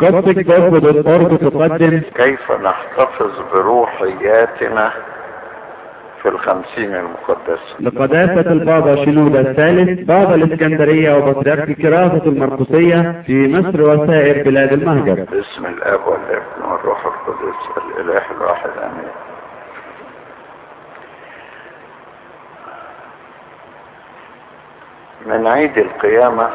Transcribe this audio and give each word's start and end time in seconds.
قصدك 0.00 0.46
برضه 0.46 0.80
بالقرب 0.80 1.36
تقدم؟ 1.38 2.00
كيف 2.14 2.52
نحتفظ 2.52 3.30
بروحياتنا 3.52 4.92
في 6.22 6.28
الخمسين 6.28 6.94
المقدسة؟ 6.94 7.80
لقداسة 7.80 8.52
البابا 8.52 9.04
شنودة 9.04 9.40
الثالث 9.40 10.00
بابا 10.00 10.34
الإسكندرية 10.34 11.14
وبطريرك 11.14 11.72
كراسة 11.72 12.22
المرقسية 12.26 13.22
في 13.26 13.48
مصر 13.48 13.82
وسائر 13.82 14.44
بلاد 14.44 14.72
المهجر. 14.72 15.14
باسم 15.14 15.66
الأب 15.66 16.00
والابن 16.06 16.70
والروح 16.70 17.06
القدس 17.06 17.56
الإله 17.76 18.22
الواحد 18.36 18.70
آمين. 18.82 19.08
من 25.26 25.46
عيد 25.46 25.78
القيامة 25.78 26.48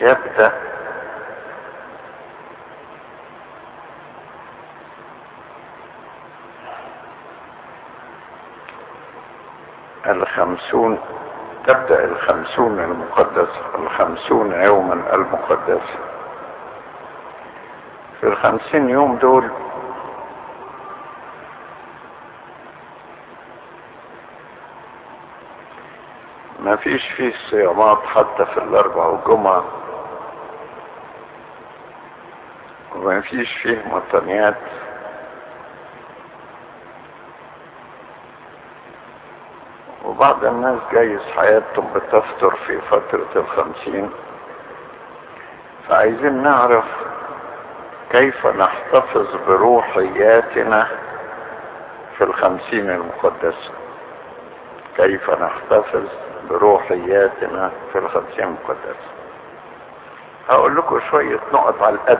يبدأ 0.00 0.52
الخمسون 10.06 10.98
تبدأ 11.66 12.04
الخمسون 12.04 12.80
المقدسة 12.80 13.60
الخمسون 13.78 14.52
يوما 14.52 15.14
المقدسة 15.14 15.98
في 18.20 18.26
الخمسين 18.26 18.88
يوم 18.88 19.16
دول 19.16 19.50
ما 26.60 26.76
فيش 26.76 27.02
فيه 27.16 27.32
صيامات 27.50 27.98
حتى 28.06 28.44
في 28.46 28.58
الأربع 28.58 29.04
والجمعة 29.06 29.64
وما 33.04 33.20
فيش 33.20 33.52
فيه 33.52 33.82
مطنيات 33.88 34.54
وبعض 40.04 40.44
الناس 40.44 40.78
جايز 40.92 41.20
حياتهم 41.36 41.88
بتفتر 41.94 42.56
في 42.66 42.78
فترة 42.80 43.28
الخمسين. 43.36 44.10
فعايزين 45.88 46.42
نعرف 46.42 46.84
كيف 48.10 48.46
نحتفظ 48.46 49.26
بروحياتنا 49.46 50.88
في 52.18 52.24
الخمسين 52.24 52.90
المقدسة. 52.90 53.70
كيف 54.96 55.30
نحتفظ 55.30 56.04
بروحياتنا 56.50 57.70
في 57.92 57.98
الخمسين 57.98 58.44
المقدسة. 58.44 59.08
هقول 60.48 60.76
لكم 60.76 61.00
شوية 61.10 61.40
نقط 61.52 61.82
على 61.82 61.94
القد. 61.94 62.18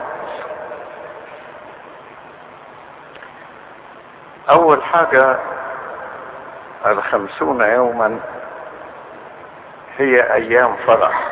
أول 4.49 4.83
حاجة 4.83 5.39
الخمسون 6.85 7.61
يوما 7.61 8.19
هي 9.97 10.33
أيام 10.33 10.75
فرح. 10.87 11.31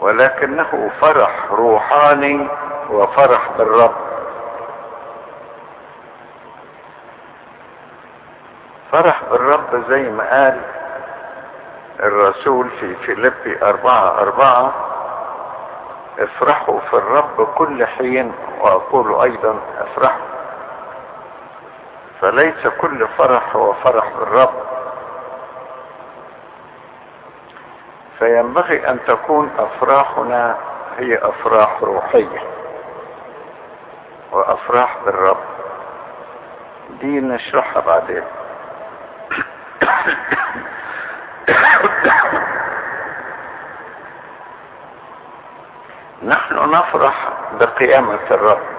ولكنه 0.00 0.90
فرح 1.00 1.30
روحاني 1.50 2.48
وفرح 2.90 3.50
بالرب. 3.58 3.94
فرح 8.92 9.22
بالرب 9.30 9.84
زي 9.88 10.02
ما 10.10 10.30
قال 10.30 10.60
الرسول 12.00 12.70
في 12.80 12.94
فيليبي 12.94 13.62
أربعة 13.62 14.18
أربعة 14.18 14.72
افرحوا 16.18 16.80
في 16.80 16.94
الرب 16.96 17.48
كل 17.54 17.86
حين 17.86 18.32
وأقول 18.60 19.22
أيضا 19.22 19.58
افرحوا 19.80 20.33
فليس 22.24 22.66
كل 22.66 23.08
فرح 23.18 23.56
هو 23.56 23.72
فرح 23.72 24.08
بالرب 24.18 24.54
فينبغي 28.18 28.88
أن 28.88 28.98
تكون 29.06 29.50
أفراحنا 29.58 30.56
هي 30.98 31.18
أفراح 31.18 31.82
روحية 31.82 32.42
وأفراح 34.32 34.98
بالرب. 35.04 35.36
دي 36.90 37.20
نشرحها 37.20 37.80
بعدين. 37.80 38.22
نحن 46.22 46.70
نفرح 46.70 47.28
بقيامة 47.60 48.18
الرب. 48.30 48.73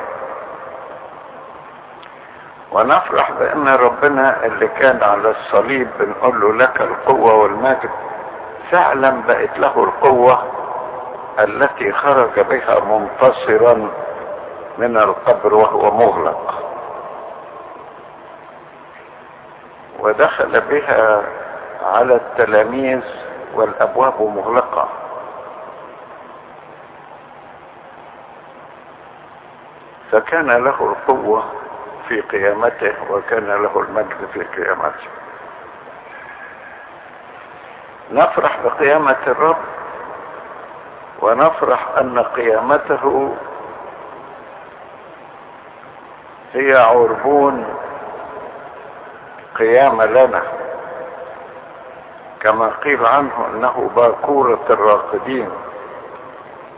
ونفرح 2.75 3.31
بأن 3.31 3.67
ربنا 3.67 4.45
اللي 4.45 4.67
كان 4.67 5.03
على 5.03 5.29
الصليب 5.31 5.87
بنقول 5.99 6.41
له 6.41 6.53
لك 6.53 6.81
القوة 6.81 7.33
والمجد 7.33 7.89
فعلا 8.71 9.21
بقت 9.27 9.59
له 9.59 9.83
القوة 9.83 10.43
التي 11.39 11.91
خرج 11.91 12.39
بها 12.39 12.79
منتصرا 12.79 13.89
من 14.77 14.97
القبر 14.97 15.53
وهو 15.55 15.91
مغلق. 15.91 16.53
ودخل 19.99 20.61
بها 20.61 21.23
على 21.83 22.15
التلاميذ 22.15 23.01
والأبواب 23.53 24.21
مغلقة. 24.21 24.89
فكان 30.11 30.47
له 30.51 30.95
القوة 30.95 31.43
في 32.09 32.21
قيامته 32.21 32.93
وكان 33.09 33.47
له 33.47 33.79
المجد 33.79 34.27
في 34.33 34.43
قيامته. 34.43 35.07
نفرح 38.11 38.59
بقيامة 38.63 39.17
الرب 39.27 39.57
ونفرح 41.21 41.87
أن 41.97 42.19
قيامته 42.19 43.35
هي 46.53 46.75
عربون 46.75 47.65
قيام 49.55 50.01
لنا. 50.01 50.41
كما 52.39 52.67
قيل 52.67 53.05
عنه 53.05 53.47
إنه 53.53 53.91
باكورة 53.95 54.65
الراقدين 54.69 55.49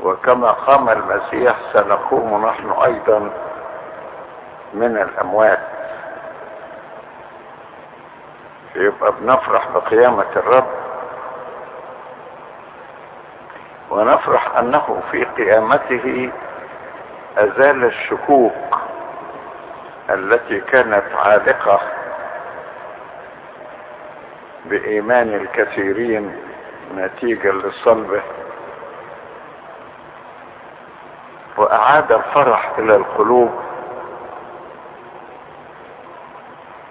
وكما 0.04 0.52
قام 0.52 0.90
المسيح 0.90 1.56
سنقوم 1.74 2.46
نحن 2.46 2.70
أيضا 2.72 3.30
من 4.74 4.98
الأموات. 4.98 5.60
يبقى 8.76 9.12
بنفرح 9.22 9.68
بقيامة 9.70 10.26
الرب. 10.36 10.68
ونفرح 13.90 14.58
أنه 14.58 15.02
في 15.12 15.24
قيامته 15.24 16.32
أزال 17.38 17.84
الشكوك 17.84 18.54
التي 20.10 20.60
كانت 20.62 21.04
عالقة 21.16 21.80
بإيمان 24.66 25.34
الكثيرين 25.34 26.36
نتيجة 26.96 27.52
لصلبه 27.52 28.22
وأعاد 31.58 32.12
الفرح 32.12 32.72
إلى 32.78 32.96
القلوب. 32.96 33.52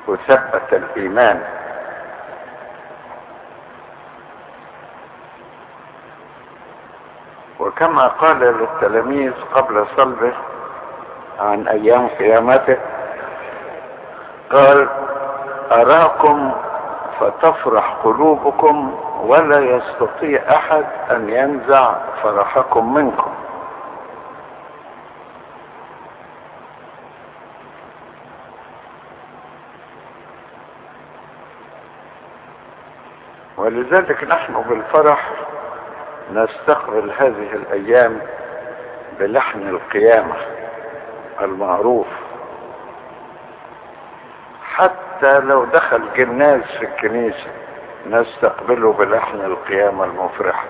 وثبت 0.09 0.73
الإيمان. 0.73 1.43
وكما 7.61 8.07
قال 8.07 8.39
للتلاميذ 8.39 9.33
قبل 9.55 9.87
صلبه 9.97 10.33
عن 11.41 11.69
أيام 11.69 12.09
قيامته 12.09 12.77
قال 14.53 14.89
أراكم 15.73 16.53
فتفرح 17.21 17.97
قلوبكم 18.05 19.01
ولا 19.21 19.61
يستطيع 19.61 20.43
أحد 20.57 20.85
أن 21.11 21.29
ينزع 21.29 21.95
فرحكم 22.23 22.95
منكم. 22.95 23.35
ولذلك 33.67 34.25
نحن 34.25 34.63
بالفرح 34.69 35.31
نستقبل 36.33 37.11
هذه 37.19 37.53
الأيام 37.53 38.21
بلحن 39.19 39.69
القيامة 39.69 40.35
المعروف. 41.41 42.07
حتى 44.75 45.39
لو 45.41 45.65
دخل 45.65 46.03
جناز 46.17 46.63
في 46.63 46.85
الكنيسة 46.85 47.47
نستقبله 48.07 48.93
بلحن 48.93 49.41
القيامة 49.41 50.05
المفرحة. 50.05 50.65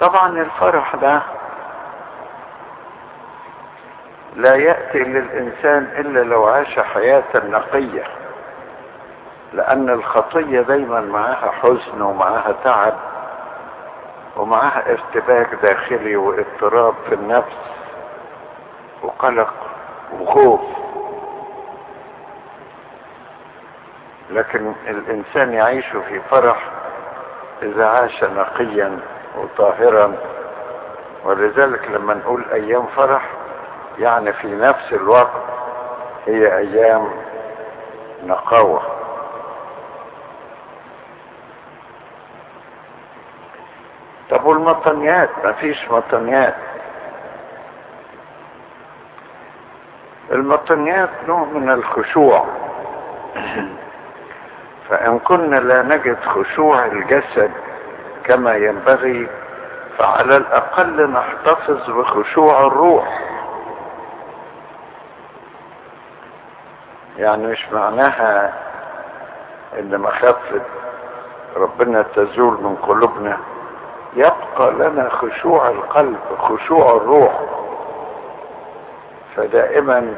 طبعا 0.00 0.28
الفرح 0.42 0.96
ده 0.96 1.22
لا 4.36 4.54
يأتي 4.54 4.98
للإنسان 4.98 5.82
إلا 5.98 6.20
لو 6.20 6.44
عاش 6.44 6.78
حياة 6.78 7.24
نقية 7.34 8.04
لأن 9.52 9.90
الخطية 9.90 10.60
دايما 10.60 11.00
معاها 11.00 11.50
حزن 11.50 12.02
ومعاها 12.02 12.54
تعب 12.64 12.94
ومعاها 14.36 14.90
ارتباك 14.90 15.54
داخلي 15.62 16.16
واضطراب 16.16 16.94
في 17.08 17.14
النفس 17.14 17.56
وقلق 19.02 19.52
وخوف. 20.20 20.60
لكن 24.30 24.72
الإنسان 24.88 25.52
يعيش 25.52 25.86
في 25.86 26.20
فرح 26.20 26.68
إذا 27.62 27.86
عاش 27.86 28.24
نقيا 28.24 28.98
وطاهرا 29.38 30.16
ولذلك 31.24 31.90
لما 31.90 32.14
نقول 32.14 32.44
أيام 32.52 32.86
فرح 32.86 33.30
يعني 33.98 34.32
في 34.32 34.48
نفس 34.48 34.92
الوقت 34.92 35.42
هي 36.26 36.58
أيام 36.58 37.08
نقاوة. 38.26 38.82
طب 44.30 44.44
والمطنيات؟ 44.44 45.30
مفيش 45.44 45.90
مطنيات. 45.90 46.54
المطنيات 50.32 51.10
نوع 51.28 51.44
من 51.44 51.70
الخشوع. 51.70 52.46
فإن 54.88 55.18
كنا 55.18 55.56
لا 55.56 55.82
نجد 55.82 56.18
خشوع 56.24 56.86
الجسد 56.86 57.50
كما 58.24 58.56
ينبغي 58.56 59.28
فعلى 59.98 60.36
الأقل 60.36 61.10
نحتفظ 61.10 61.90
بخشوع 61.90 62.66
الروح. 62.66 63.31
يعني 67.22 67.46
مش 67.46 67.66
معناها 67.72 68.52
إن 69.78 69.98
مخافة 70.00 70.60
ربنا 71.56 72.02
تزول 72.02 72.62
من 72.62 72.76
قلوبنا 72.76 73.38
يبقى 74.16 74.72
لنا 74.72 75.08
خشوع 75.08 75.68
القلب 75.68 76.18
خشوع 76.38 76.96
الروح. 76.96 77.40
فدائما 79.36 80.14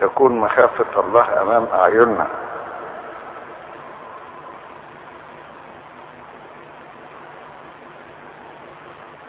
تكون 0.00 0.38
مخافة 0.40 1.00
الله 1.00 1.42
أمام 1.42 1.66
أعيننا. 1.72 2.26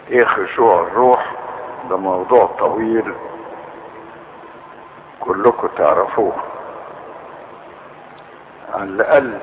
إيه 0.10 0.26
خشوع 0.26 0.82
الروح؟ 0.82 1.32
ده 1.90 1.98
موضوع 1.98 2.46
طويل. 2.60 3.14
كلكم 5.22 5.68
تعرفوه. 5.78 6.34
على 8.74 8.84
الأقل 8.84 9.38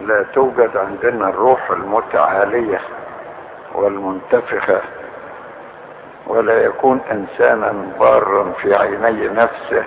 لا 0.00 0.22
توجد 0.34 0.76
عندنا 0.76 1.28
الروح 1.28 1.70
المتعالية 1.70 2.80
والمنتفخة 3.74 4.80
ولا 6.26 6.64
يكون 6.64 7.00
إنسانا 7.10 7.74
بارا 8.00 8.52
في 8.52 8.74
عيني 8.74 9.28
نفسه 9.28 9.84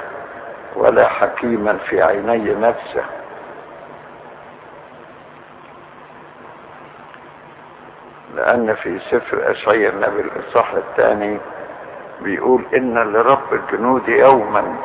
ولا 0.75 1.07
حكيما 1.07 1.77
في 1.77 2.01
عيني 2.01 2.55
نفسه. 2.55 3.03
لأن 8.35 8.75
في 8.75 8.99
سفر 8.99 9.51
أشعياء 9.51 9.93
النبي 9.93 10.21
الإصحاح 10.21 10.73
الثاني 10.73 11.37
بيقول 12.21 12.65
إن 12.73 12.97
لرب 12.97 13.53
الجنود 13.53 14.09
يوما 14.09 14.75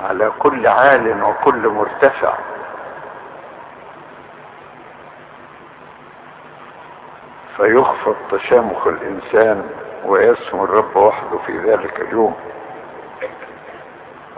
على 0.00 0.32
كل 0.38 0.66
عال 0.66 1.22
وكل 1.22 1.68
مرتفع. 1.68 2.34
فيخفض 7.56 8.16
تشامخ 8.30 8.86
الإنسان 8.86 9.70
ويسمو 10.04 10.64
الرب 10.64 10.96
وحده 10.96 11.38
في 11.46 11.58
ذلك 11.58 12.00
اليوم. 12.00 12.36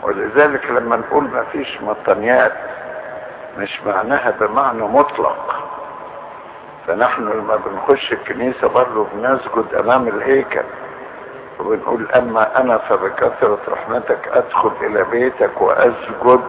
ولذلك 0.03 0.71
لما 0.71 0.95
نقول 0.97 1.23
ما 1.23 1.43
فيش 1.43 1.81
مطنيات 1.81 2.53
مش 3.57 3.81
معناها 3.85 4.31
بمعنى 4.31 4.83
مطلق. 4.83 5.55
فنحن 6.87 7.29
لما 7.29 7.55
بنخش 7.55 8.13
الكنيسة 8.13 8.67
برضه 8.67 9.07
بنسجد 9.13 9.75
أمام 9.75 10.07
الهيكل. 10.07 10.63
وبنقول 11.61 12.11
أما 12.11 12.61
أنا 12.61 12.77
فبكثرة 12.77 13.59
رحمتك 13.67 14.27
ادخل 14.27 14.71
إلى 14.81 15.03
بيتك 15.03 15.61
وأسجد 15.61 16.41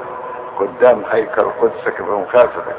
قدام 0.59 1.03
هيكل 1.11 1.43
قدسك 1.61 2.03
بمخافتك 2.03 2.77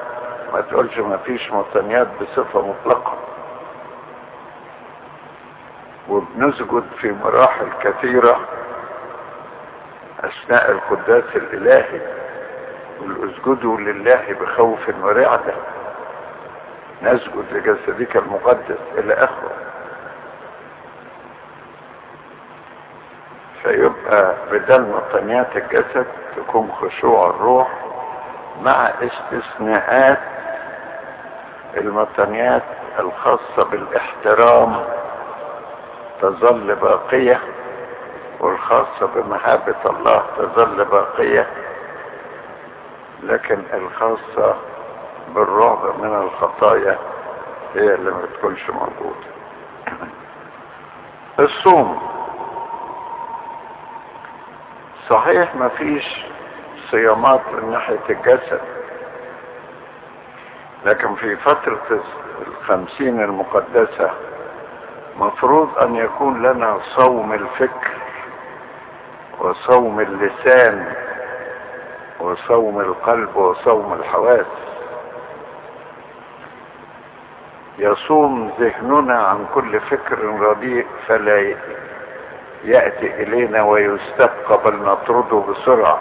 ما 0.53 0.61
تقولش 0.61 0.97
ما 0.99 1.17
فيش 1.17 1.51
مطنيات 1.51 2.07
بصفة 2.21 2.61
مطلقة. 2.67 3.13
وبنسجد 6.09 6.83
في 7.01 7.11
مراحل 7.11 7.67
كثيرة 7.81 8.39
أثناء 10.23 10.71
القداس 10.71 11.35
الإلهي 11.35 12.01
والاسجدوا 13.01 13.77
لله 13.77 14.35
بخوف 14.41 14.89
ورعدة. 15.03 15.53
نسجد 17.03 17.45
لجسدك 17.51 18.17
المقدس 18.17 18.77
إلى 18.97 19.13
آخره. 19.13 19.51
فيبقى 23.73 24.35
بدل 24.51 24.81
مطنيات 24.81 25.57
الجسد 25.57 26.05
تكون 26.35 26.71
خشوع 26.81 27.29
الروح 27.29 27.67
مع 28.61 28.91
استثناءات 29.01 30.19
المطنيات 31.77 32.63
الخاصة 32.99 33.63
بالاحترام 33.71 34.83
تظل 36.21 36.75
باقية 36.75 37.39
والخاصة 38.39 39.07
بمحبة 39.15 39.75
الله 39.85 40.23
تظل 40.37 40.85
باقية 40.85 41.47
لكن 43.23 43.63
الخاصة 43.73 44.55
بالرعب 45.35 45.99
من 45.99 46.15
الخطايا 46.15 46.97
هي 47.75 47.93
اللي 47.93 48.11
ما 48.11 48.25
تكونش 48.37 48.69
موجودة. 48.69 49.27
الصوم 51.39 52.12
صحيح 55.09 55.55
ما 55.55 55.67
فيش 55.69 56.25
صيامات 56.91 57.41
من 57.53 57.71
ناحية 57.71 57.99
الجسد. 58.09 58.61
لكن 60.85 61.15
في 61.15 61.35
فترة 61.35 62.01
الخمسين 62.47 63.23
المقدسة 63.23 64.11
مفروض 65.17 65.77
أن 65.77 65.95
يكون 65.95 66.41
لنا 66.43 66.79
صوم 66.95 67.33
الفكر 67.33 67.91
وصوم 69.39 69.99
اللسان 69.99 70.93
وصوم 72.19 72.79
القلب 72.79 73.35
وصوم 73.35 73.93
الحواس. 73.93 74.45
يصوم 77.77 78.51
ذهننا 78.59 79.23
عن 79.23 79.45
كل 79.53 79.79
فكر 79.79 80.19
رديء 80.25 80.87
فلا 81.07 81.55
يأتي 82.63 83.23
إلينا 83.23 83.63
ويستبقى 83.63 84.59
بل 84.65 84.75
نطرده 84.83 85.43
بسرعة 85.49 85.99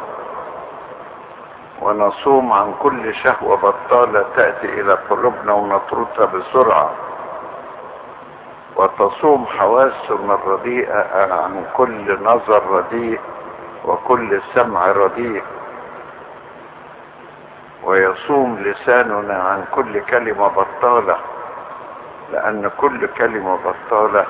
ونصوم 1.82 2.52
عن 2.52 2.74
كل 2.82 3.14
شهوة 3.14 3.56
بطالة 3.56 4.24
تأتي 4.36 4.80
إلى 4.80 4.92
قلوبنا 5.10 5.52
ونطردها 5.52 6.26
بسرعة 6.26 6.90
وتصوم 8.76 9.46
حواسنا 9.46 10.34
الرديئة 10.34 11.32
عن 11.34 11.64
كل 11.76 12.22
نظر 12.22 12.62
رديء 12.70 13.20
وكل 13.84 14.40
سمع 14.54 14.86
رديء 14.92 15.42
ويصوم 17.84 18.58
لساننا 18.58 19.34
عن 19.42 19.64
كل 19.74 20.00
كلمة 20.00 20.48
بطالة 20.48 21.16
لأن 22.32 22.70
كل 22.78 23.06
كلمة 23.06 23.56
بطالة 23.64 24.26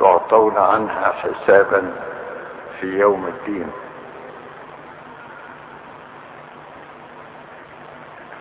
تعطون 0.00 0.58
عنها 0.58 1.12
حسابا 1.12 1.92
في 2.80 2.86
يوم 2.98 3.26
الدين. 3.26 3.70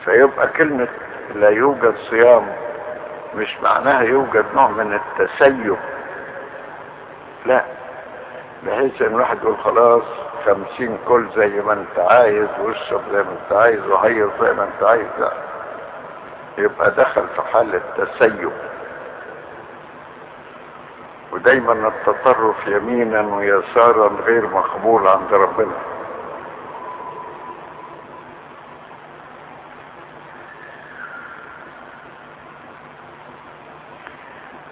فيبقى 0.06 0.48
كلمة 0.48 0.88
لا 1.36 1.50
يوجد 1.50 1.96
صيام 2.10 2.48
مش 3.36 3.58
معناها 3.63 4.01
يوجد 4.01 4.46
نوع 4.56 4.68
من 4.68 4.94
التسيب. 4.94 5.78
لا 7.46 7.63
بحيث 8.63 9.01
إن 9.01 9.08
الواحد 9.16 9.38
يقول 9.44 9.58
خلاص 9.58 10.04
خمسين 10.46 10.98
كل 11.08 11.28
زي 11.36 11.48
ما 11.62 11.74
أنت 11.74 12.00
عايز 12.00 12.48
واشرب 12.63 13.01
زي 13.12 13.24
ما 13.24 13.32
أنت 13.32 13.54
عايز 13.58 13.86
وهيص 13.88 14.30
زي 14.42 14.54
ما 14.54 14.63
أنت 14.63 14.84
عايز. 14.84 15.08
لا 15.20 15.32
يبقى 16.58 16.92
دخل 16.92 17.28
في 17.36 17.42
حالة 17.42 17.82
تسيب. 17.98 18.51
ودايما 21.31 21.88
التطرف 21.88 22.67
يمينا 22.67 23.21
ويسارا 23.21 24.07
غير 24.25 24.48
مقبول 24.48 25.07
عند 25.07 25.33
ربنا. 25.33 25.75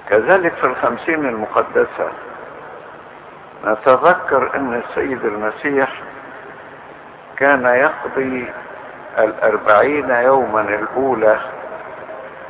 كذلك 0.09 0.53
في 0.53 0.63
الخمسين 0.63 1.25
المقدسة 1.29 2.09
نتذكر 3.65 4.55
أن 4.55 4.73
السيد 4.73 5.25
المسيح 5.25 5.89
كان 7.37 7.65
يقضي 7.65 8.49
الأربعين 9.17 10.09
يوما 10.09 10.61
الأولى 10.61 11.39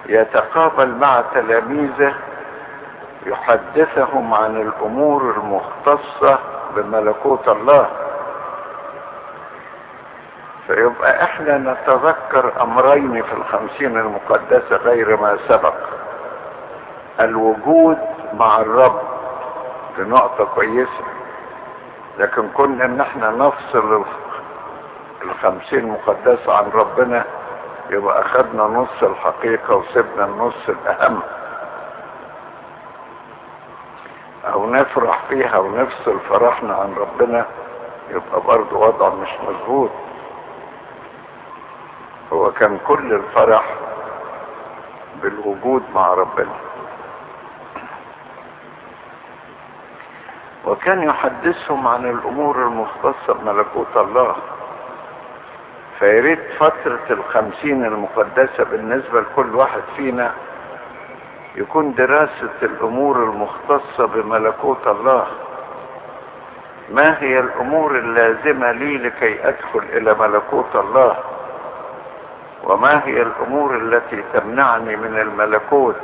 يتقابل 0.06 0.96
مع 0.96 1.24
تلاميذه 1.34 2.14
يحدثهم 3.28 4.34
عن 4.34 4.62
الأمور 4.62 5.22
المختصة 5.38 6.40
بملكوت 6.76 7.48
الله. 7.48 7.88
فيبقى 10.68 11.24
إحنا 11.24 11.58
نتذكر 11.58 12.62
أمرين 12.62 13.24
في 13.24 13.34
الخمسين 13.34 13.98
المقدسة 13.98 14.76
غير 14.76 15.22
ما 15.22 15.38
سبق. 15.48 15.74
الوجود 17.20 17.98
مع 18.34 18.58
الرب 18.62 19.02
دي 19.98 20.04
نقطة 20.04 20.46
كويسة. 20.46 21.04
لكن 22.18 22.50
كنا 22.50 22.86
إن 22.86 23.02
إحنا 23.02 23.32
نفصل 23.32 24.06
الخمسين 25.22 25.86
مقدسة 25.90 26.54
عن 26.58 26.70
ربنا 26.74 27.24
يبقى 27.90 28.22
اخدنا 28.22 28.64
نص 28.64 29.04
الحقيقة 29.04 29.76
وسيبنا 29.76 30.26
النص 30.26 30.70
الأهم. 30.70 31.20
أو 34.54 34.70
نفرح 34.70 35.20
فيها 35.30 35.58
ونفصل 35.58 36.20
فرحنا 36.30 36.76
عن 36.76 36.94
ربنا 36.96 37.46
يبقى 38.10 38.42
برضه 38.42 38.78
وضع 38.78 39.10
مش 39.10 39.30
مظبوط. 39.48 39.90
هو 42.34 42.52
كان 42.52 42.80
كل 42.88 43.14
الفرح 43.14 43.74
بالوجود 45.22 45.84
مع 45.96 46.14
ربنا. 46.14 46.54
وكان 50.66 51.04
يحدثهم 51.04 51.88
عن 51.88 52.10
الأمور 52.10 52.64
المختصة 52.64 53.34
بملكوت 53.34 53.98
الله. 53.98 54.36
فيريد 56.00 56.40
فترة 56.60 57.00
الخمسين 57.10 57.86
المقدسة 57.86 58.64
بالنسبة 58.64 59.22
لكل 59.22 59.56
واحد 59.56 59.82
فينا 59.96 60.34
يكون 61.58 61.94
دراسة 61.94 62.50
الأمور 62.62 63.24
المختصة 63.24 64.06
بملكوت 64.08 64.88
الله. 64.88 65.28
ما 66.90 67.22
هي 67.24 67.40
الأمور 67.40 67.98
اللازمة 68.00 68.72
لي 68.72 68.98
لكي 68.98 69.48
أدخل 69.50 69.80
إلى 69.80 70.14
ملكوت 70.14 70.76
الله؟ 70.76 71.18
وما 72.64 73.02
هي 73.06 73.22
الأمور 73.22 73.76
التي 73.78 74.24
تمنعني 74.34 74.96
من 74.96 75.20
الملكوت؟ 75.20 75.96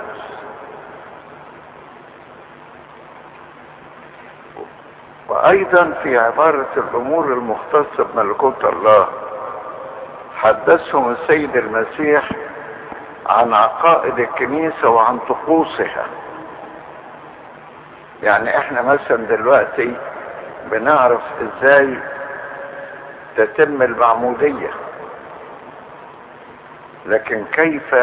وأيضا 5.30 5.94
في 6.04 6.18
عبارة 6.18 6.68
الأمور 6.78 7.34
المختصة 7.34 8.04
بملكوت 8.14 8.66
الله 8.66 9.08
حدثهم 10.36 11.12
السيد 11.12 11.56
المسيح 11.58 12.30
عن 13.26 13.54
عقائد 13.54 14.20
الكنيسة 14.20 14.90
وعن 14.90 15.20
طقوسها. 15.20 16.06
يعني 18.24 18.58
إحنا 18.58 18.82
مثلا 18.82 19.18
دلوقتي 19.18 19.94
بنعرف 20.72 21.22
إزاي 21.42 21.98
تتم 23.38 23.82
المعمودية 23.82 24.70
لكن 27.06 27.44
كيف 27.54 27.94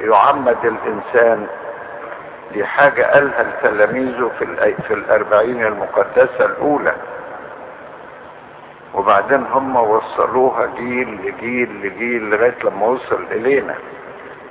يعمد 0.00 0.64
الإنسان 0.64 1.46
دي 2.52 2.64
حاجة 2.66 3.02
قالها 3.02 3.42
لتلاميذه 3.42 4.30
في, 4.38 4.74
في 4.88 4.94
الأربعين 4.94 5.66
المقدسة 5.66 6.44
الأولى؟ 6.44 6.94
وبعدين 8.94 9.46
هم 9.52 9.76
وصلوها 9.76 10.66
جيل 10.66 11.08
لجيل 11.26 11.86
لجيل 11.86 12.30
لغاية 12.30 12.54
لما 12.64 12.86
وصل 12.86 13.24
إلينا. 13.30 13.74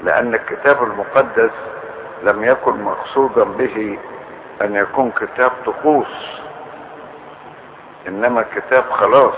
لأن 0.03 0.33
الكتاب 0.33 0.83
المقدس 0.83 1.51
لم 2.23 2.43
يكن 2.43 2.83
مقصودا 2.83 3.43
به 3.43 3.97
أن 4.61 4.75
يكون 4.75 5.11
كتاب 5.11 5.51
طقوس 5.65 6.41
إنما 8.07 8.45
كتاب 8.55 8.83
خلاص. 8.91 9.35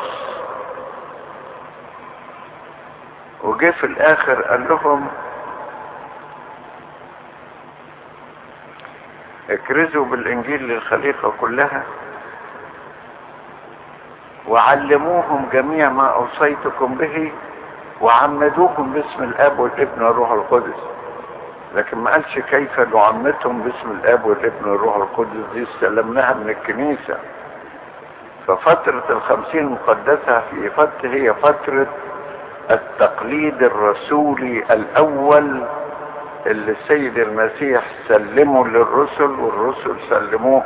وجه 3.44 3.72
في 3.72 3.84
الآخر 3.86 4.42
قال 4.42 4.68
لهم 4.70 5.08
اكرزوا 9.50 10.06
بالإنجيل 10.06 10.64
للخليقة 10.68 11.34
كلها 11.42 11.84
وعلموهم 14.48 15.50
جميع 15.54 15.90
ما 15.90 16.08
أوصيتكم 16.08 16.96
به 16.96 17.32
وعمدوهم 18.02 18.94
باسم 18.94 19.24
الآب 19.24 19.60
والابن 19.60 20.02
والروح 20.02 20.32
القدس. 20.32 20.80
لكن 21.76 21.98
ما 21.98 22.12
قالش 22.12 22.40
كيف 22.40 22.80
نعمدهم 22.80 23.62
باسم 23.62 23.92
الآب 23.92 24.26
والابن 24.26 24.70
والروح 24.70 24.96
القدس؟ 24.96 25.46
دي 25.54 25.64
استلمناها 25.64 26.34
من 26.34 26.50
الكنيسة. 26.50 27.18
ففترة 28.48 29.04
الخمسين 29.10 29.60
المقدسة 29.60 30.40
في 30.52 30.70
فترة 30.70 31.10
هي 31.10 31.34
فترة 31.34 31.88
التقليد 32.72 33.64
الرسولي 33.64 34.64
الأول 34.72 35.64
اللي 36.48 36.72
السيد 36.72 37.18
المسيح 37.18 37.82
سلمه 38.08 38.68
للرسل 38.68 39.24
والرسل 39.40 39.96
سلموه 40.10 40.64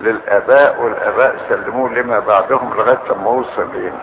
للآباء 0.00 0.82
والآباء 0.82 1.36
سلموه 1.48 1.90
لما 1.94 2.18
بعدهم 2.18 2.74
لغاية 2.74 2.98
لما 3.10 3.30
وصل 3.30 3.68
لنا 3.74 4.00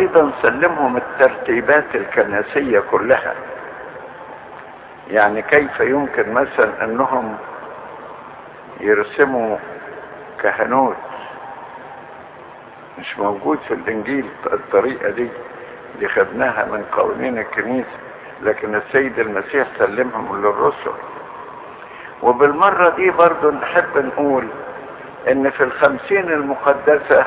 وأيضا 0.00 0.30
سلمهم 0.42 0.96
الترتيبات 0.96 1.84
الكنسية 1.94 2.80
كلها. 2.90 3.34
يعني 5.10 5.42
كيف 5.42 5.80
يمكن 5.80 6.32
مثلا 6.32 6.84
أنهم 6.84 7.36
يرسموا 8.80 9.56
كهنوت 10.42 10.96
مش 12.98 13.18
موجود 13.18 13.58
في 13.68 13.74
الإنجيل 13.74 14.28
الطريقة 14.52 15.10
دي 15.10 15.28
دي 15.98 16.08
خدناها 16.08 16.64
من 16.64 16.84
قوانين 16.92 17.38
الكنيسة 17.38 17.98
لكن 18.42 18.74
السيد 18.74 19.18
المسيح 19.18 19.66
سلمهم 19.78 20.40
للرسل. 20.42 20.92
وبالمرة 22.22 22.88
دي 22.96 23.10
برضو 23.10 23.50
نحب 23.50 23.98
نقول 23.98 24.46
إن 25.30 25.50
في 25.50 25.64
الخمسين 25.64 26.32
المقدسة 26.32 27.24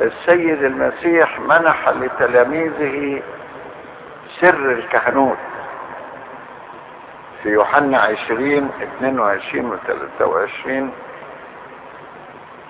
السيد 0.00 0.64
المسيح 0.64 1.40
منح 1.40 1.88
لتلاميذه 1.88 3.22
سر 4.40 4.72
الكهنوت. 4.72 5.36
في 7.42 7.48
يوحنا 7.48 7.98
عشرين 7.98 8.70
اتنين 8.80 9.20
وعشرين 9.20 9.70
وتلاتة 9.70 10.26
وعشرين 10.26 10.90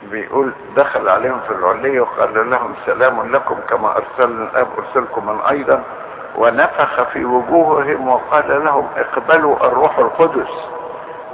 بيقول 0.03 0.53
دخل 0.77 1.09
عليهم 1.09 1.41
في 1.41 1.51
العلية 1.55 2.01
وقال 2.01 2.51
لهم 2.51 2.75
سلام 2.87 3.33
لكم 3.33 3.57
كما 3.69 3.97
أرسلنا 3.97 4.51
الأب 4.51 4.69
أرسلكم 4.79 5.27
من 5.27 5.41
أيضا. 5.41 5.83
ونفخ 6.37 7.03
في 7.03 7.25
وجوههم 7.25 8.09
وقال 8.09 8.65
لهم 8.65 8.89
اقبلوا 8.97 9.67
الروح 9.67 9.99
القدس. 9.99 10.69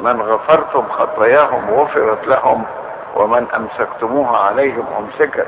من 0.00 0.22
غفرتم 0.22 0.88
خطاياهم 0.88 1.70
غفرت 1.70 2.26
لهم 2.26 2.64
ومن 3.16 3.46
أمسكتموها 3.56 4.38
عليهم 4.38 4.86
أمسكت. 4.98 5.46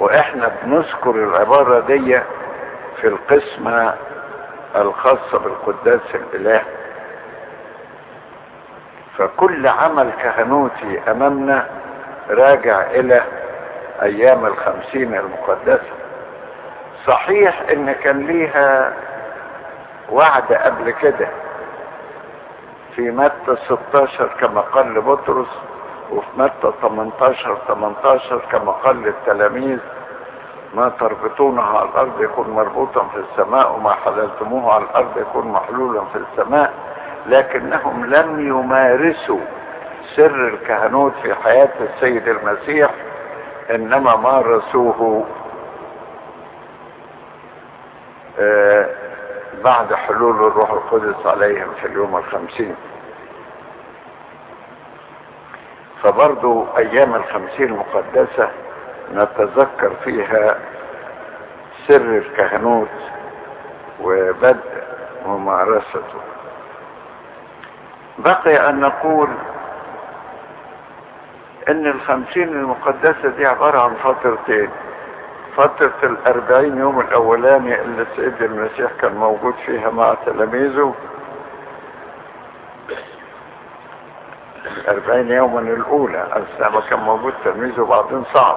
وإحنا 0.00 0.52
بنذكر 0.62 1.10
العبارة 1.10 1.80
دي 1.80 2.20
في 3.00 3.06
القسمة 3.08 3.94
الخاصة 4.76 5.38
بالقداس 5.38 6.00
الإله. 6.14 6.62
فكل 9.18 9.66
عمل 9.66 10.10
كهنوتي 10.22 11.00
أمامنا 11.10 11.66
راجع 12.30 12.80
إلى 12.80 13.22
أيام 14.02 14.46
الخمسين 14.46 15.14
المقدسة. 15.14 15.92
صحيح 17.06 17.62
إن 17.72 17.92
كان 17.92 18.26
ليها 18.26 18.92
وعد 20.10 20.52
قبل 20.52 20.90
كده 20.90 21.28
في 22.96 23.10
متى 23.10 23.56
16 23.90 24.26
كما 24.40 24.60
قال 24.60 24.94
لبطرس 24.94 25.48
وفي 26.10 26.26
متى 26.36 26.72
18 26.82 27.58
18 27.68 28.38
كما 28.52 28.72
قال 28.72 29.02
للتلاميذ 29.02 29.78
ما 30.74 30.88
تربطونه 30.88 31.62
على 31.62 31.88
الأرض 31.88 32.20
يكون 32.22 32.50
مربوطا 32.50 33.08
في 33.08 33.16
السماء 33.18 33.72
وما 33.72 33.92
حللتموه 33.94 34.72
على 34.72 34.84
الأرض 34.84 35.18
يكون 35.18 35.48
محلولا 35.48 36.04
في 36.04 36.18
السماء 36.18 36.72
لكنهم 37.26 38.04
لم 38.06 38.48
يمارسوا 38.48 39.40
سر 40.16 40.48
الكهنوت 40.48 41.12
في 41.22 41.34
حياة 41.34 41.68
السيد 41.80 42.28
المسيح 42.28 42.90
إنما 43.70 44.16
مارسوه 44.16 45.24
آه 48.38 48.88
بعد 49.64 49.94
حلول 49.94 50.36
الروح 50.46 50.70
القدس 50.70 51.26
عليهم 51.26 51.68
في 51.80 51.86
اليوم 51.86 52.16
الخمسين. 52.16 52.74
فبرضو 56.04 56.66
أيام 56.76 57.14
الخمسين 57.14 57.66
المقدسة 57.66 58.48
نتذكر 59.14 59.90
فيها 60.04 60.58
سر 61.88 61.96
الكهنوت 62.18 62.88
وبدء 64.00 64.84
ممارسته. 65.26 66.20
بقي 68.18 68.68
أن 68.70 68.80
نقول 68.80 69.28
إن 71.68 71.86
الخمسين 71.86 72.48
المقدسة 72.48 73.28
دي 73.28 73.46
عبارة 73.46 73.80
عن 73.80 73.94
فترتين. 73.94 74.70
فترة 75.56 75.92
الأربعين 76.02 76.78
يوم 76.78 77.00
الأولاني 77.00 77.82
اللي 77.82 78.02
السيد 78.02 78.42
المسيح 78.42 78.90
كان 79.00 79.14
موجود 79.16 79.54
فيها 79.66 79.90
مع 79.90 80.14
تلاميذه. 80.26 80.94
الاربعين 84.94 85.30
يوما 85.30 85.60
الأولى. 85.60 86.26
السنة 86.36 86.80
كان 86.90 86.98
موجود 86.98 87.34
تلميذه 87.44 87.80
وبعدين 87.80 88.24
صعب. 88.32 88.56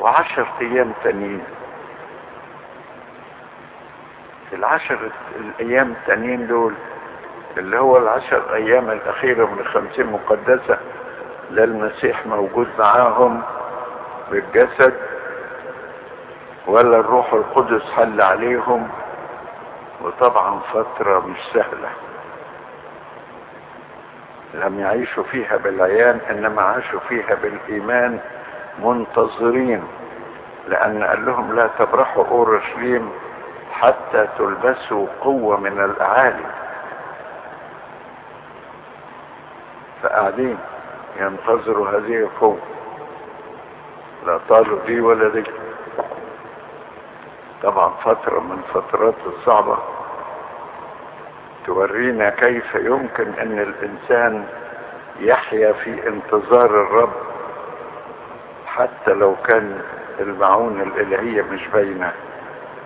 وعشر 0.00 0.46
أيام 0.60 0.92
تانيين. 1.04 1.44
العشر 4.52 5.10
الأيام 5.36 5.90
التانيين 5.92 6.46
دول 6.46 6.74
اللي 7.56 7.78
هو 7.78 7.96
العشر 7.96 8.54
أيام 8.54 8.90
الأخيرة 8.90 9.46
من 9.46 9.58
الخمسين 9.58 10.06
مقدسة 10.06 10.78
للمسيح 11.50 12.26
موجود 12.26 12.68
معاهم 12.78 13.42
بالجسد 14.30 14.94
ولا 16.66 17.00
الروح 17.00 17.32
القدس 17.32 17.90
حل 17.92 18.20
عليهم. 18.20 18.88
وطبعا 20.02 20.60
فترة 20.72 21.18
مش 21.26 21.38
سهلة. 21.52 21.88
لم 24.54 24.80
يعيشوا 24.80 25.22
فيها 25.24 25.56
بالعيان 25.56 26.20
إنما 26.30 26.62
عاشوا 26.62 27.00
فيها 27.08 27.34
بالإيمان 27.34 28.20
منتظرين 28.78 29.82
لأن 30.68 31.04
قال 31.04 31.26
لهم 31.26 31.56
لا 31.56 31.70
تبرحوا 31.78 32.24
اورشليم 32.26 33.10
حتى 33.72 34.28
تلبسوا 34.38 35.06
قوة 35.20 35.56
من 35.60 35.80
الأعالي. 35.84 36.44
فقاعدين 40.02 40.58
ينتظروا 41.20 41.88
هذه 41.88 42.16
القوة. 42.18 42.58
لا 44.26 44.40
طالوا 44.48 44.78
دي 44.86 45.00
ولا 45.00 45.28
دي. 45.28 45.44
طبعا 47.62 47.88
فترة 48.04 48.40
من 48.40 48.62
فترات 48.74 49.14
الصعبة. 49.26 49.78
تورينا 51.74 52.30
كيف 52.30 52.74
يمكن 52.74 53.28
أن 53.34 53.58
الإنسان 53.58 54.44
يحيا 55.20 55.72
في 55.72 56.08
انتظار 56.08 56.66
الرب 56.82 57.12
حتى 58.66 59.10
لو 59.12 59.36
كان 59.46 59.82
المعونة 60.20 60.82
الإلهية 60.82 61.42
مش 61.42 61.66
باينة 61.68 62.12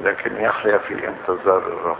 لكن 0.00 0.36
يحيا 0.36 0.78
في 0.78 1.08
انتظار 1.08 1.58
الرب. 1.58 1.96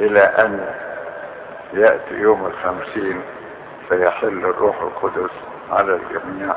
إلى 0.00 0.20
أن 0.20 0.74
يأتي 1.72 2.14
يوم 2.14 2.46
الخمسين 2.46 3.20
فيحل 3.88 4.38
الروح 4.44 4.80
القدس 4.82 5.30
على 5.70 5.92
الجميع. 5.96 6.54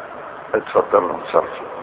اتفضلوا 0.56 1.14
نصرفوا 1.18 1.83